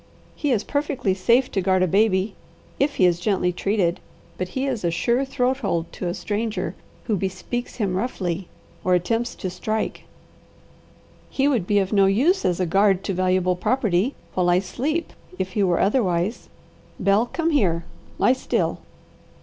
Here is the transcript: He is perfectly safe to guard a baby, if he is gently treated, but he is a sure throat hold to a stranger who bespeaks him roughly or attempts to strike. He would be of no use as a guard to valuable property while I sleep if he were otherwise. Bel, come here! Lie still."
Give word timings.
He 0.35 0.49
is 0.51 0.63
perfectly 0.63 1.13
safe 1.13 1.51
to 1.51 1.61
guard 1.61 1.83
a 1.83 1.87
baby, 1.87 2.33
if 2.79 2.95
he 2.95 3.05
is 3.05 3.19
gently 3.19 3.53
treated, 3.53 3.99
but 4.35 4.47
he 4.57 4.65
is 4.65 4.83
a 4.83 4.89
sure 4.89 5.23
throat 5.25 5.57
hold 5.57 5.91
to 5.93 6.07
a 6.07 6.15
stranger 6.15 6.73
who 7.03 7.15
bespeaks 7.15 7.75
him 7.75 7.95
roughly 7.95 8.47
or 8.83 8.95
attempts 8.95 9.35
to 9.35 9.49
strike. 9.51 10.05
He 11.29 11.47
would 11.47 11.67
be 11.67 11.77
of 11.77 11.93
no 11.93 12.07
use 12.07 12.45
as 12.45 12.59
a 12.59 12.65
guard 12.65 13.03
to 13.03 13.13
valuable 13.13 13.55
property 13.55 14.15
while 14.33 14.49
I 14.49 14.57
sleep 14.57 15.13
if 15.37 15.51
he 15.51 15.61
were 15.61 15.79
otherwise. 15.79 16.49
Bel, 16.99 17.27
come 17.27 17.51
here! 17.51 17.85
Lie 18.17 18.33
still." 18.33 18.79